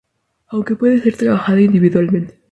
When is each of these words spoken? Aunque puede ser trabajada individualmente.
Aunque 0.47 0.75
puede 0.75 0.99
ser 0.99 1.15
trabajada 1.15 1.61
individualmente. 1.61 2.39